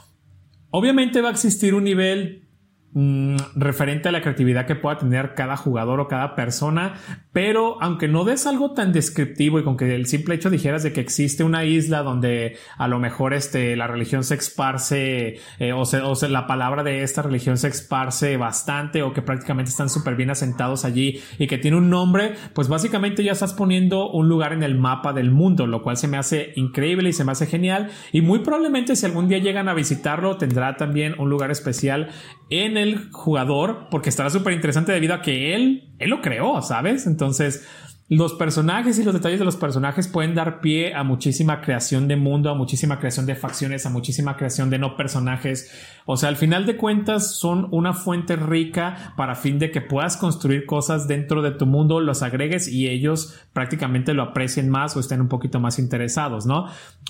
Obviamente 0.70 1.20
va 1.20 1.28
a 1.28 1.32
existir 1.32 1.74
un 1.74 1.84
nivel 1.84 2.47
Mm, 2.94 3.36
referente 3.54 4.08
a 4.08 4.12
la 4.12 4.22
creatividad 4.22 4.64
que 4.64 4.74
pueda 4.74 4.96
tener 4.96 5.34
cada 5.34 5.58
jugador 5.58 6.00
o 6.00 6.08
cada 6.08 6.34
persona, 6.34 6.94
pero 7.34 7.76
aunque 7.82 8.08
no 8.08 8.24
des 8.24 8.46
algo 8.46 8.72
tan 8.72 8.94
descriptivo 8.94 9.58
y 9.58 9.62
con 9.62 9.76
que 9.76 9.94
el 9.94 10.06
simple 10.06 10.36
hecho 10.36 10.48
dijeras 10.48 10.82
de 10.84 10.94
que 10.94 11.02
existe 11.02 11.44
una 11.44 11.66
isla 11.66 12.02
donde 12.02 12.56
a 12.78 12.88
lo 12.88 12.98
mejor 12.98 13.34
este, 13.34 13.76
la 13.76 13.88
religión 13.88 14.24
se 14.24 14.36
esparce 14.36 15.38
eh, 15.58 15.72
o, 15.74 15.84
se, 15.84 16.28
la 16.30 16.46
palabra 16.46 16.82
de 16.82 17.02
esta 17.02 17.20
religión 17.20 17.58
se 17.58 17.68
esparce 17.68 18.38
bastante 18.38 19.02
o 19.02 19.12
que 19.12 19.20
prácticamente 19.20 19.68
están 19.68 19.90
súper 19.90 20.16
bien 20.16 20.30
asentados 20.30 20.86
allí 20.86 21.20
y 21.38 21.46
que 21.46 21.58
tiene 21.58 21.76
un 21.76 21.90
nombre, 21.90 22.36
pues 22.54 22.68
básicamente 22.68 23.22
ya 23.22 23.32
estás 23.32 23.52
poniendo 23.52 24.10
un 24.10 24.30
lugar 24.30 24.54
en 24.54 24.62
el 24.62 24.78
mapa 24.78 25.12
del 25.12 25.30
mundo, 25.30 25.66
lo 25.66 25.82
cual 25.82 25.98
se 25.98 26.08
me 26.08 26.16
hace 26.16 26.52
increíble 26.56 27.10
y 27.10 27.12
se 27.12 27.24
me 27.24 27.32
hace 27.32 27.44
genial. 27.44 27.90
Y 28.12 28.22
muy 28.22 28.38
probablemente 28.38 28.96
si 28.96 29.04
algún 29.04 29.28
día 29.28 29.38
llegan 29.38 29.68
a 29.68 29.74
visitarlo 29.74 30.38
tendrá 30.38 30.78
también 30.78 31.14
un 31.18 31.28
lugar 31.28 31.50
especial 31.50 32.08
en 32.48 32.77
el 32.82 33.10
jugador 33.12 33.88
porque 33.90 34.08
estará 34.08 34.30
súper 34.30 34.54
interesante 34.54 34.92
debido 34.92 35.14
a 35.14 35.22
que 35.22 35.54
él, 35.54 35.94
él 35.98 36.10
lo 36.10 36.22
creó, 36.22 36.62
¿sabes? 36.62 37.06
Entonces, 37.06 37.66
los 38.10 38.32
personajes 38.32 38.98
y 38.98 39.04
los 39.04 39.12
detalles 39.12 39.38
de 39.38 39.44
los 39.44 39.56
personajes 39.56 40.08
pueden 40.08 40.34
dar 40.34 40.60
pie 40.60 40.94
a 40.94 41.02
muchísima 41.02 41.60
creación 41.60 42.08
de 42.08 42.16
mundo, 42.16 42.50
a 42.50 42.54
muchísima 42.54 42.98
creación 42.98 43.26
de 43.26 43.34
facciones, 43.34 43.84
a 43.84 43.90
muchísima 43.90 44.34
creación 44.36 44.70
de 44.70 44.78
no 44.78 44.96
personajes. 44.96 45.70
O 46.06 46.16
sea, 46.16 46.30
al 46.30 46.36
final 46.36 46.64
de 46.64 46.78
cuentas 46.78 47.36
son 47.36 47.68
una 47.70 47.92
fuente 47.92 48.36
rica 48.36 49.12
para 49.14 49.34
fin 49.34 49.58
de 49.58 49.70
que 49.70 49.82
puedas 49.82 50.16
construir 50.16 50.64
cosas 50.64 51.06
dentro 51.06 51.42
de 51.42 51.50
tu 51.50 51.66
mundo, 51.66 52.00
los 52.00 52.22
agregues 52.22 52.66
y 52.66 52.88
ellos 52.88 53.38
prácticamente 53.52 54.14
lo 54.14 54.22
aprecien 54.22 54.70
más 54.70 54.96
o 54.96 55.00
estén 55.00 55.20
un 55.20 55.28
poquito 55.28 55.60
más 55.60 55.78
interesados, 55.78 56.46
¿no? 56.46 56.66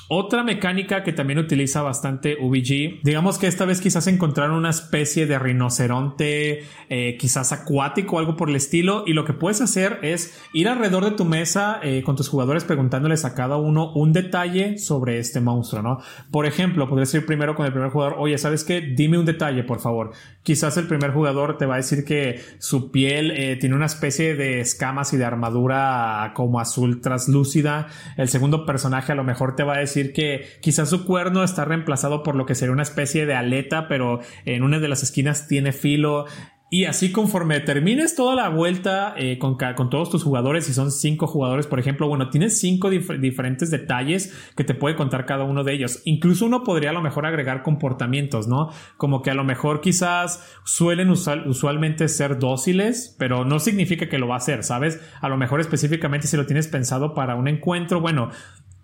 Otra 0.08 0.42
mecánica 0.42 1.04
que 1.04 1.12
también 1.12 1.38
utiliza 1.38 1.82
bastante 1.82 2.34
VG, 2.34 3.02
digamos 3.04 3.38
que 3.38 3.46
esta 3.46 3.66
vez 3.66 3.80
quizás 3.80 4.08
encontraron 4.08 4.56
una 4.56 4.70
especie 4.70 5.26
de 5.26 5.38
rinoceronte, 5.38 6.64
eh, 6.88 7.17
quizás 7.19 7.52
acuático 7.52 8.19
algo 8.19 8.34
por 8.34 8.48
el 8.48 8.56
estilo, 8.56 9.05
y 9.06 9.12
lo 9.12 9.24
que 9.24 9.34
puedes 9.34 9.60
hacer 9.60 10.00
es 10.02 10.43
ir 10.52 10.69
alrededor 10.88 11.10
de 11.10 11.16
tu 11.16 11.24
mesa 11.24 11.80
eh, 11.82 12.02
con 12.02 12.16
tus 12.16 12.28
jugadores 12.28 12.64
preguntándoles 12.64 13.24
a 13.24 13.34
cada 13.34 13.56
uno 13.56 13.92
un 13.92 14.12
detalle 14.12 14.78
sobre 14.78 15.18
este 15.18 15.40
monstruo, 15.40 15.82
¿no? 15.82 15.98
Por 16.30 16.46
ejemplo, 16.46 16.88
podrías 16.88 17.12
ir 17.14 17.26
primero 17.26 17.54
con 17.54 17.66
el 17.66 17.72
primer 17.72 17.90
jugador, 17.90 18.16
oye, 18.18 18.38
¿sabes 18.38 18.64
qué? 18.64 18.80
dime 18.80 19.18
un 19.18 19.26
detalle, 19.26 19.64
por 19.64 19.80
favor. 19.80 20.12
Quizás 20.42 20.76
el 20.78 20.86
primer 20.86 21.12
jugador 21.12 21.58
te 21.58 21.66
va 21.66 21.74
a 21.74 21.76
decir 21.76 22.04
que 22.04 22.40
su 22.58 22.90
piel 22.90 23.32
eh, 23.32 23.56
tiene 23.56 23.76
una 23.76 23.86
especie 23.86 24.34
de 24.34 24.60
escamas 24.60 25.12
y 25.12 25.18
de 25.18 25.24
armadura 25.24 26.32
como 26.34 26.58
azul 26.58 27.00
traslúcida. 27.00 27.88
El 28.16 28.28
segundo 28.28 28.64
personaje 28.64 29.12
a 29.12 29.14
lo 29.14 29.24
mejor 29.24 29.56
te 29.56 29.62
va 29.62 29.74
a 29.74 29.78
decir 29.78 30.12
que 30.12 30.46
quizás 30.60 30.88
su 30.88 31.04
cuerno 31.04 31.44
está 31.44 31.64
reemplazado 31.64 32.22
por 32.22 32.34
lo 32.34 32.46
que 32.46 32.54
sería 32.54 32.72
una 32.72 32.82
especie 32.82 33.26
de 33.26 33.34
aleta, 33.34 33.88
pero 33.88 34.20
en 34.46 34.62
una 34.62 34.78
de 34.78 34.88
las 34.88 35.02
esquinas 35.02 35.48
tiene 35.48 35.72
filo. 35.72 36.24
Y 36.70 36.84
así 36.84 37.13
conforme 37.13 37.60
termines 37.60 38.15
toda 38.15 38.34
la 38.34 38.51
vuelta 38.51 39.15
eh, 39.17 39.39
con, 39.39 39.56
con, 39.56 39.89
todos 39.89 40.10
tus 40.10 40.22
jugadores, 40.22 40.67
si 40.67 40.75
son 40.75 40.91
cinco 40.93 41.27
jugadores, 41.27 41.67
por 41.67 41.81
ejemplo, 41.81 42.06
bueno, 42.08 42.29
tienes 42.29 42.60
cinco 42.60 42.91
diferentes 42.91 43.70
detalles 43.70 44.34
que 44.55 44.65
te 44.65 44.75
puede 44.75 44.94
contar 44.94 45.25
cada 45.25 45.44
uno 45.44 45.65
de 45.65 45.72
ellos. 45.72 46.03
Incluso 46.05 46.44
uno 46.44 46.65
podría 46.65 46.91
a 46.91 46.93
lo 46.93 47.01
mejor 47.01 47.25
agregar 47.25 47.63
comportamientos, 47.63 48.48
¿no? 48.48 48.69
Como 48.98 49.22
que 49.22 49.31
a 49.31 49.34
lo 49.34 49.44
mejor 49.44 49.81
quizás 49.81 50.46
suelen 50.65 51.08
usualmente 51.08 52.06
ser 52.06 52.39
dóciles, 52.39 53.17
pero 53.19 53.46
no 53.46 53.60
significa 53.60 54.10
que 54.10 54.19
lo 54.19 54.29
va 54.29 54.34
a 54.34 54.39
hacer, 54.39 54.63
¿sabes? 54.63 55.01
A 55.22 55.31
lo 55.31 55.39
mejor 55.39 55.60
específicamente 55.60 56.27
si 56.27 56.37
lo 56.37 56.44
tienes 56.44 56.69
pensado 56.69 57.15
para 57.15 57.34
un 57.34 57.48
encuentro, 57.48 58.03
bueno, 58.03 58.31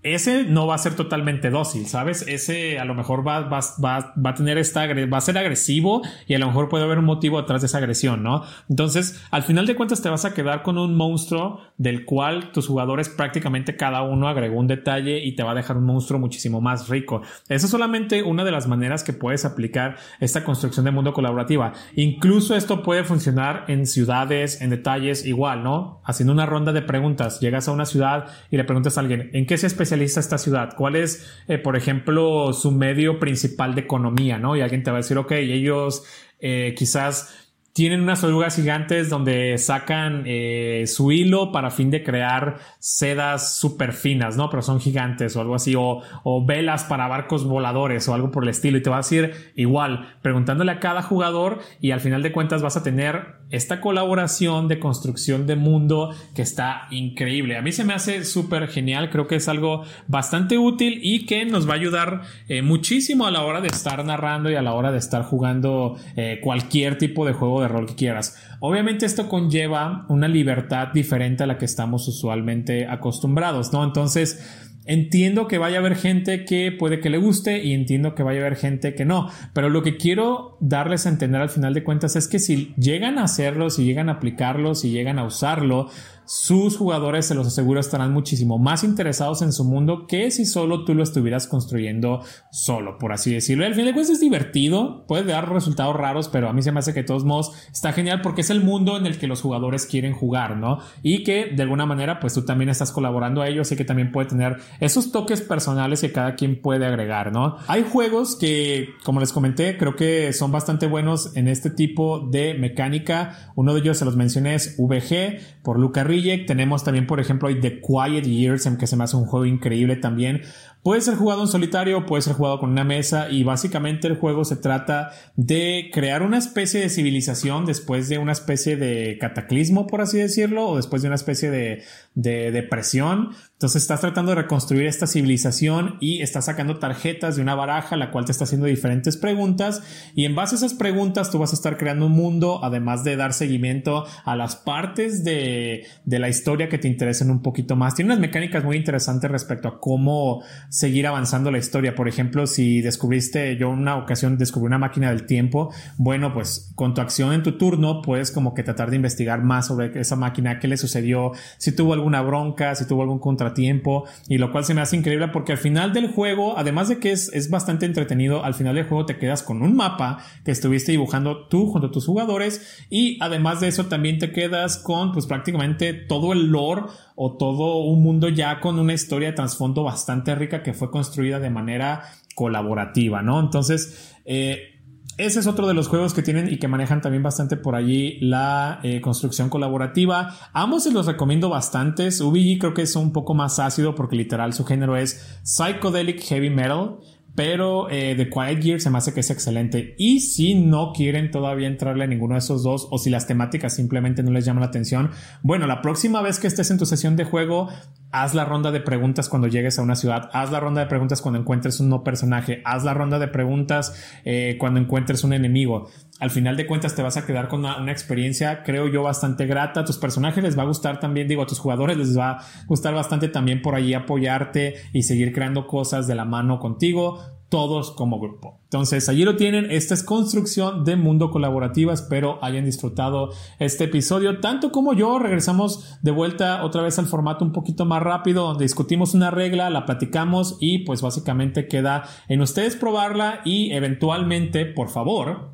ese 0.05 0.45
no 0.45 0.67
va 0.67 0.75
a 0.75 0.79
ser 0.79 0.95
totalmente 0.95 1.49
dócil, 1.49 1.87
¿sabes? 1.87 2.27
Ese 2.29 2.79
a 2.79 2.85
lo 2.85 2.95
mejor 2.95 3.27
va, 3.27 3.41
va, 3.41 3.61
va, 3.83 4.15
va, 4.15 4.31
a 4.31 4.35
tener 4.35 4.59
esta, 4.59 4.87
va 4.87 5.17
a 5.17 5.21
ser 5.23 5.39
agresivo 5.39 6.03
y 6.27 6.35
a 6.35 6.39
lo 6.39 6.47
mejor 6.47 6.69
puede 6.69 6.85
haber 6.85 6.99
un 6.99 7.07
motivo 7.07 7.41
detrás 7.41 7.63
de 7.63 7.69
esa 7.69 7.79
agresión, 7.79 8.23
¿no? 8.23 8.43
Entonces, 8.69 9.25
al 9.31 9.45
final 9.45 9.67
de 9.67 9.75
cuentas 9.75 10.03
te 10.03 10.11
vas 10.11 10.27
a 10.27 10.35
quedar 10.35 10.63
con 10.63 10.77
un 10.77 10.95
monstruo 10.95 11.63
del 11.79 12.05
cual 12.05 12.53
tus 12.53 12.67
jugadores 12.67 13.09
prácticamente 13.09 13.77
cada 13.77 14.03
uno 14.03 14.29
agregó 14.29 14.61
un 14.61 14.67
detalle 14.67 15.25
y 15.25 15.37
te 15.37 15.43
va 15.43 15.53
a 15.53 15.55
dejar 15.55 15.79
un 15.79 15.87
monstruo 15.87 16.21
muchísimo 16.21 16.61
más 16.61 16.91
rico. 16.91 17.23
Esa 17.49 17.65
es 17.65 17.71
solamente 17.71 18.23
una 18.23 18.45
de 18.45 18.51
las 18.51 18.69
maneras 18.69 19.05
que 19.05 19.15
puedes 19.15 19.47
aplicar 19.47 19.97
esta 20.21 20.45
construcción 20.45 20.85
de 20.85 20.91
mundo 20.91 21.15
colaborativa. 21.15 21.73
Incluso 21.97 22.55
esto 22.57 22.83
puede 22.83 23.05
funcionar 23.05 23.65
en 23.69 23.87
ciudades, 23.87 24.61
en 24.61 24.69
detalles 24.69 25.25
igual, 25.25 25.65
¿no? 25.65 26.03
Haciendo 26.05 26.35
una 26.35 26.45
ronda 26.45 26.75
de 26.75 26.83
preguntas. 26.83 27.41
Llegas 27.41 27.69
a 27.69 27.73
una 27.73 27.87
ciudad 27.87 28.27
y 28.51 28.59
le 28.59 28.65
preguntas 28.65 28.99
a 28.99 29.01
alguien, 29.01 29.31
¿en 29.33 29.47
qué 29.47 29.57
se 29.57 29.67
especializa 29.67 29.94
esta 30.03 30.39
ciudad? 30.39 30.75
¿Cuál 30.77 30.97
es, 30.97 31.31
eh, 31.49 31.59
por 31.59 31.77
ejemplo, 31.77 32.53
su 32.53 32.71
medio 32.73 33.19
principal 33.19 33.75
de 33.75 33.83
economía? 33.83 34.39
¿no? 34.39 34.57
Y 34.57 34.61
alguien 34.61 34.83
te 34.83 34.91
va 34.91 34.99
a 34.99 35.01
decir, 35.01 35.19
ok, 35.19 35.33
ellos 35.33 36.05
eh, 36.41 36.75
quizás 36.77 37.44
tienen 37.75 38.03
unas 38.03 38.23
orugas 38.23 38.55
gigantes 38.55 39.11
donde 39.11 39.59
sacan 39.59 40.23
eh, 40.27 40.85
su 40.87 41.11
hilo 41.11 41.51
para 41.51 41.73
fin 41.73 41.91
de 41.91 42.05
crear 42.05 42.59
sedas 42.79 43.57
súper 43.57 43.93
finas, 43.93 44.37
¿no? 44.37 44.49
Pero 44.49 44.63
son 44.63 44.79
gigantes 44.79 45.35
o 45.35 45.41
algo 45.41 45.57
así, 45.57 45.75
o, 45.77 46.03
velas 46.47 46.85
para 46.85 47.09
barcos 47.09 47.45
voladores 47.45 48.09
o 48.09 48.15
algo 48.15 48.31
por 48.31 48.45
el 48.45 48.51
estilo. 48.51 48.79
Y 48.79 48.83
te 48.83 48.91
vas 48.91 49.11
a 49.11 49.15
ir 49.17 49.53
igual, 49.57 50.15
preguntándole 50.23 50.71
a 50.71 50.79
cada 50.79 51.03
jugador 51.03 51.59
y 51.81 51.91
al 51.91 51.99
final 51.99 52.23
de 52.23 52.31
cuentas 52.31 52.63
vas 52.63 52.77
a 52.77 52.85
tener 52.85 53.43
esta 53.51 53.81
colaboración 53.81 54.69
de 54.69 54.79
construcción 54.79 55.47
de 55.47 55.57
mundo 55.57 56.15
que 56.37 56.43
está 56.43 56.87
increíble. 56.93 57.57
A 57.57 57.63
mí 57.63 57.73
se 57.73 57.85
me 57.85 57.93
hace 57.93 58.25
súper 58.25 58.69
genial, 58.69 59.11
creo 59.11 59.27
que 59.27 59.37
es 59.37 59.49
algo 59.49 59.83
bastante 60.07 60.59
útil 60.59 61.01
y 61.03 61.27
que 61.27 61.45
nos 61.45 61.69
va 61.69 61.73
a 61.73 61.77
ayudar 61.77 62.23
eh, 62.49 62.63
muchísimo 62.63 63.27
a 63.27 63.33
la 63.33 63.43
hora 63.43 63.61
de 63.61 63.69
estar 63.69 64.05
narrando 64.05 64.49
y 64.49 64.55
a 64.55 64.63
la 64.63 64.75
hora 64.75 64.93
de 64.93 64.99
estar 64.99 65.25
jugando 65.25 65.97
eh, 66.17 66.39
cualquier 66.41 66.99
tipo 66.99 67.27
de 67.27 67.33
juego 67.33 67.64
rol 67.69 67.87
que 67.87 67.95
quieras. 67.95 68.37
Obviamente 68.61 69.07
esto 69.07 69.29
conlleva 69.29 70.07
una 70.09 70.29
libertad 70.29 70.89
diferente 70.93 71.45
a 71.45 71.47
la 71.47 71.59
que 71.59 71.65
estamos 71.65 72.07
usualmente 72.09 72.87
acostumbrados, 72.87 73.73
¿no? 73.73 73.85
Entonces, 73.85 74.43
Entiendo 74.87 75.49
que 75.49 75.57
vaya 75.57 75.79
a 75.79 75.81
haber 75.81 75.97
gente 75.97 76.45
que 76.45 76.71
puede 76.71 77.01
que 77.01 77.09
le 77.09 77.17
guste 77.17 77.65
y 77.65 77.73
entiendo 77.73 78.15
que 78.15 78.23
vaya 78.23 78.41
a 78.41 78.47
haber 78.47 78.57
gente 78.59 78.95
que 78.95 79.07
no, 79.07 79.31
pero 79.55 79.71
lo 79.71 79.83
que 79.83 79.97
quiero 79.97 80.59
darles 80.61 81.07
a 81.07 81.09
entender 81.09 81.41
al 81.41 81.49
final 81.49 81.73
de 81.73 81.83
cuentas 81.83 82.17
es 82.17 82.29
que 82.29 82.39
si 82.39 82.75
llegan 82.77 83.19
a 83.19 83.25
hacerlo, 83.25 83.71
si 83.71 83.85
llegan 83.85 84.11
a 84.11 84.15
aplicarlo, 84.15 84.75
si 84.75 84.91
llegan 84.91 85.19
a 85.19 85.25
usarlo, 85.25 85.89
sus 86.27 86.77
jugadores, 86.77 87.27
se 87.27 87.35
los 87.35 87.47
aseguro, 87.47 87.81
estarán 87.81 88.13
muchísimo 88.13 88.59
más 88.59 88.85
interesados 88.85 89.43
en 89.43 89.53
su 89.53 89.65
mundo 89.65 90.07
que 90.07 90.31
si 90.31 90.47
solo 90.47 90.85
tú 90.85 90.95
lo 90.95 91.03
estuvieras 91.03 91.47
construyendo 91.47 92.23
solo, 92.51 92.99
por 92.99 93.13
así 93.13 93.33
decirlo. 93.33 93.65
Al 93.65 93.75
fin 93.75 93.85
de 93.85 93.93
cuentas 93.93 94.15
es 94.15 94.21
divertido, 94.21 95.05
puede 95.07 95.25
dar 95.25 95.53
resultados 95.53 95.97
raros, 95.97 96.29
pero 96.29 96.49
a 96.49 96.53
mí 96.53 96.63
se 96.63 96.73
me 96.73 96.79
hace 96.79 96.95
que 96.95 97.01
de 97.01 97.07
todos 97.07 97.25
modos 97.25 97.53
está 97.71 97.93
genial 97.93 98.21
porque 98.23 98.41
es 98.41 98.51
el 98.51 98.63
mundo 98.63 98.97
en 98.97 99.07
el 99.07 99.19
que 99.19 99.27
los 99.27 99.41
jugadores 99.41 99.87
quieren 99.87 100.13
jugar, 100.13 100.57
¿no? 100.57 100.79
Y 101.03 101.25
que 101.25 101.47
de 101.47 101.63
alguna 101.63 101.87
manera, 101.87 102.21
pues 102.21 102.35
tú 102.35 102.45
también 102.45 102.71
estás 102.71 102.93
colaborando 102.93 103.43
a 103.43 103.49
ellos 103.49 103.71
y 103.73 103.77
que 103.77 103.85
también 103.85 104.13
puede 104.13 104.29
tener 104.29 104.59
esos 104.81 105.13
toques 105.13 105.41
personales 105.43 106.01
que 106.01 106.13
cada 106.13 106.35
quien 106.35 106.61
puede 106.61 106.87
agregar, 106.87 107.33
¿no? 107.33 107.57
Hay 107.67 107.85
juegos 107.85 108.37
que, 108.37 108.89
como 109.05 109.21
les 109.21 109.33
comenté, 109.33 109.77
creo 109.77 109.97
que 109.97 110.33
son 110.33 110.53
bastante 110.53 110.87
buenos 110.87 111.37
en 111.37 111.49
este 111.49 111.71
tipo 111.71 112.21
de 112.31 112.55
mecánica. 112.55 113.53
Uno 113.55 113.75
de 113.75 113.81
ellos 113.81 113.99
se 113.99 114.05
los 114.05 114.17
mencioné 114.17 114.55
es 114.55 114.77
VG 114.79 115.63
por 115.63 115.79
Luca 115.79 116.05
tenemos 116.47 116.85
también, 116.85 117.07
por 117.07 117.21
ejemplo, 117.21 117.49
The 117.49 117.81
Quiet 117.81 118.25
Years, 118.25 118.69
que 118.79 118.87
se 118.87 118.97
me 118.97 119.05
hace 119.05 119.17
un 119.17 119.27
juego 119.27 119.47
increíble 119.47 119.97
también. 119.97 120.43
Puede 120.85 121.01
ser 121.01 121.15
jugado 121.15 121.41
en 121.41 121.49
solitario, 121.49 122.05
puede 122.05 122.21
ser 122.21 122.35
jugado 122.35 122.59
con 122.59 122.69
una 122.69 122.85
mesa 122.85 123.31
y 123.31 123.43
básicamente 123.43 124.07
el 124.07 124.19
juego 124.19 124.45
se 124.45 124.57
trata 124.57 125.13
de 125.35 125.89
crear 125.95 126.23
una 126.23 126.37
especie 126.37 126.79
de 126.79 126.91
civilización 126.91 127.65
después 127.65 128.11
de 128.11 128.19
una 128.19 128.33
especie 128.33 128.77
de 128.77 129.17
cataclismo, 129.19 129.87
por 129.87 130.03
así 130.03 130.19
decirlo, 130.19 130.69
o 130.69 130.77
después 130.77 131.01
de 131.01 131.09
una 131.09 131.15
especie 131.15 131.51
de, 131.51 131.83
de 132.15 132.51
depresión. 132.51 133.31
Entonces 133.53 133.81
estás 133.81 134.03
tratando 134.03 134.33
de 134.33 134.43
reconstruir 134.43 134.85
esta 134.85 135.07
civilización 135.07 135.97
y 136.01 136.21
estás 136.21 136.45
sacando 136.45 136.79
tarjetas 136.79 137.37
de 137.37 137.41
una 137.41 137.55
baraja, 137.55 137.97
la 137.97 138.11
cual 138.11 138.27
te 138.27 138.33
está 138.33 138.45
haciendo 138.45 138.67
diferentes 138.67 139.17
preguntas 139.17 139.83
y 140.15 140.27
en 140.27 140.35
base 140.35 140.55
a 140.55 140.59
esas 140.59 140.75
preguntas 140.75 141.31
tú 141.31 141.39
vas 141.39 141.53
a 141.53 141.57
estar 141.57 141.79
creando 141.79 142.05
un 142.05 142.13
mundo, 142.13 142.63
además 142.63 143.05
de 143.05 143.17
dar 143.17 143.33
seguimiento 143.33 144.05
a 144.27 144.37
las 144.37 144.57
partes 144.57 145.25
de, 145.25 145.87
de 146.05 146.19
la 146.19 146.29
historia 146.29 146.69
que 146.69 146.77
te 146.77 146.89
interesen 146.89 147.31
un 147.31 147.41
poquito 147.41 147.75
más. 147.75 147.95
Tiene 147.95 148.11
unas 148.11 148.21
mecánicas 148.21 148.63
muy 148.65 148.77
interesantes 148.77 149.31
respecto 149.31 149.69
a 149.69 149.81
cómo 149.81 150.43
seguir 150.75 151.07
avanzando 151.07 151.53
la 151.53 151.59
historia. 151.59 151.95
Por 151.95 152.09
ejemplo, 152.09 152.49
si 152.49 152.83
descubriste, 152.83 153.57
yo 153.57 153.71
una 153.71 153.95
ocasión 153.97 154.37
descubrí 154.37 154.67
una 154.67 154.79
máquina 154.79 155.11
del 155.11 155.25
tiempo, 155.25 155.73
bueno, 155.99 156.35
pues 156.35 156.73
con 156.75 156.95
tu 156.95 157.01
acción 157.01 157.33
en 157.33 157.45
tu 157.45 157.57
turno 157.57 158.03
puedes 158.03 158.33
como 158.33 158.55
que 158.55 158.65
tratar 158.65 158.91
de 158.91 158.97
investigar 158.97 159.45
más 159.45 159.69
sobre 159.69 160.01
esa 160.01 160.17
máquina, 160.17 160.59
qué 160.59 160.67
le 160.67 160.77
sucedió, 160.77 161.31
si 161.59 161.71
tuvo 161.71 161.93
alguna 161.93 162.23
bronca, 162.23 162.75
si 162.75 162.89
tuvo 162.89 163.03
algún 163.03 163.21
contratiempo, 163.21 164.05
y 164.29 164.39
lo 164.39 164.51
cual 164.51 164.65
se 164.65 164.75
me 164.75 164.81
hace 164.81 164.97
increíble 164.97 165.29
porque 165.29 165.53
al 165.53 165.59
final 165.59 165.93
del 165.93 166.09
juego, 166.09 166.59
además 166.59 166.89
de 166.89 166.99
que 166.99 167.13
es, 167.13 167.33
es 167.33 167.51
bastante 167.51 167.87
entretenido, 167.87 168.45
al 168.45 168.55
final 168.55 168.75
del 168.75 168.89
juego 168.89 169.07
te 169.07 169.17
quedas 169.17 169.45
con 169.45 169.63
un 169.63 169.77
mapa 169.77 170.25
que 170.45 170.51
estuviste 170.51 170.91
dibujando 170.91 171.47
tú 171.47 171.71
junto 171.71 171.87
a 171.87 171.91
tus 171.93 172.07
jugadores 172.07 172.85
y 172.91 173.17
además 173.21 173.61
de 173.61 173.69
eso 173.69 173.87
también 173.87 174.19
te 174.19 174.33
quedas 174.33 174.79
con 174.79 175.13
pues 175.13 175.27
prácticamente 175.27 175.95
todo 175.95 176.33
el 176.33 176.49
lore 176.49 176.83
o 177.15 177.37
todo 177.37 177.79
un 177.79 178.03
mundo 178.03 178.29
ya 178.29 178.61
con 178.61 178.79
una 178.79 178.93
historia 178.93 179.29
de 179.29 179.35
trasfondo 179.35 179.85
bastante 179.85 180.35
rica 180.35 180.63
que 180.63 180.75
fue 180.75 180.91
construida 180.91 181.39
de 181.39 181.51
manera 181.51 182.03
colaborativa, 182.35 183.23
¿no? 183.23 183.41
Entonces, 183.41 184.15
eh, 184.25 184.75
ese 185.17 185.39
es 185.39 185.47
otro 185.47 185.69
de 185.69 185.75
los 185.75 185.87
juegos 185.87 186.13
que 186.13 186.23
tienen 186.23 186.53
y 186.53 186.59
que 186.59 186.67
manejan 186.67 187.01
también 187.01 187.23
bastante 187.23 187.57
por 187.57 187.77
allí 187.77 188.19
la 188.21 188.81
eh, 188.83 189.01
construcción 189.01 189.49
colaborativa. 189.49 190.35
Ambos 190.53 190.83
se 190.83 190.91
los 190.91 191.07
recomiendo 191.07 191.49
bastantes. 191.49 192.21
UBG 192.21 192.59
creo 192.59 192.75
que 192.75 192.83
es 192.83 192.97
un 192.97 193.13
poco 193.13 193.33
más 193.33 193.61
ácido 193.61 193.95
porque 193.95 194.17
literal 194.17 194.53
su 194.53 194.65
género 194.65 194.97
es 194.97 195.39
psychedelic 195.45 196.21
heavy 196.21 196.51
metal. 196.51 196.97
Pero 197.35 197.91
eh, 197.91 198.15
The 198.17 198.31
Quiet 198.31 198.63
Gear 198.63 198.81
se 198.81 198.91
me 198.91 198.99
hace 198.99 199.13
que 199.13 199.21
es 199.21 199.31
excelente. 199.31 199.95
Y 199.99 200.21
si 200.21 200.55
no 200.55 200.93
quieren 200.93 201.31
todavía 201.31 201.67
entrarle 201.67 202.05
a 202.05 202.07
ninguno 202.07 202.35
de 202.35 202.39
esos 202.39 202.63
dos, 202.63 202.87
o 202.91 202.99
si 202.99 203.11
las 203.11 203.27
temáticas 203.27 203.75
simplemente 203.75 204.23
no 204.23 204.31
les 204.31 204.45
llaman 204.45 204.61
la 204.61 204.69
atención, 204.69 205.11
bueno, 205.43 205.67
la 205.67 205.83
próxima 205.83 206.23
vez 206.23 206.39
que 206.39 206.47
estés 206.47 206.71
en 206.71 206.79
tu 206.79 206.87
sesión 206.87 207.17
de 207.17 207.25
juego, 207.25 207.69
haz 208.15 208.33
la 208.33 208.45
ronda 208.45 208.71
de 208.71 208.81
preguntas 208.81 209.29
cuando 209.29 209.49
llegues 209.49 209.77
a 209.81 209.83
una 209.83 209.97
ciudad, 209.97 210.31
haz 210.33 210.53
la 210.53 210.61
ronda 210.61 210.81
de 210.81 210.87
preguntas 210.87 211.21
cuando 211.21 211.41
encuentres 211.41 211.81
un 211.81 211.89
no 211.89 212.05
personaje, 212.05 212.63
haz 212.65 212.85
la 212.85 212.95
ronda 212.95 213.19
de 213.19 213.27
preguntas 213.27 214.01
eh, 214.25 214.57
cuando 214.61 214.79
encuentres 214.79 215.25
un 215.25 215.33
enemigo. 215.33 215.91
Al 216.21 216.31
final 216.31 216.57
de 216.57 216.65
cuentas 216.69 216.95
te 216.95 217.03
vas 217.03 217.17
a 217.17 217.27
quedar 217.27 217.49
con 217.49 217.61
una, 217.61 217.77
una, 217.77 217.91
experiencia, 217.91 218.63
creo 218.63 218.87
yo, 218.87 219.03
bastante 219.03 219.47
grata. 219.47 219.81
A 219.81 219.85
tus 219.85 219.99
personajes 219.99 220.45
les 220.45 220.57
va 220.57 220.63
a 220.63 220.67
gustar 220.67 221.01
también, 221.01 221.27
digo, 221.27 221.43
a 221.43 221.47
tus 221.47 221.59
jugadores 221.59 221.97
les 221.97 222.17
va 222.17 222.31
a 222.31 222.47
gustar 222.69 222.95
bastante 222.95 223.27
también 223.27 223.61
por 223.63 223.75
allí 223.75 223.95
apoyarte 223.95 224.77
y 224.93 225.03
seguir 225.03 225.33
creando 225.33 225.67
cosas 225.67 226.07
de 226.07 226.15
la 226.15 226.25
mano 226.25 226.61
contigo 226.61 227.19
todos 227.55 227.93
como 227.93 228.19
grupo. 228.19 228.59
Entonces, 228.65 229.09
allí 229.09 229.23
lo 229.23 229.37
tienen. 229.37 229.71
Esta 229.71 229.95
es 229.95 230.03
construcción 230.03 230.85
de 230.85 230.97
mundo 230.97 231.31
colaborativa. 231.31 231.93
Espero 231.93 232.41
hayan 232.43 232.65
disfrutado 232.65 233.31
este 233.61 233.85
episodio. 233.85 234.41
Tanto 234.41 234.73
como 234.73 234.93
yo, 234.93 235.21
regresamos 235.21 235.97
de 236.03 236.11
vuelta 236.11 236.65
otra 236.65 236.83
vez 236.83 236.99
al 236.99 237.07
formato 237.07 237.45
un 237.45 237.53
poquito 237.53 237.85
más 237.85 238.03
rápido, 238.03 238.43
donde 238.49 238.65
discutimos 238.65 239.15
una 239.15 239.31
regla, 239.31 239.71
la 239.71 239.87
platicamos 239.87 240.57
y 240.59 240.79
pues 240.79 241.01
básicamente 241.01 241.69
queda 241.69 242.03
en 242.27 242.41
ustedes 242.41 242.75
probarla 242.75 243.43
y 243.45 243.71
eventualmente, 243.71 244.67
por 244.67 244.89
favor, 244.89 245.54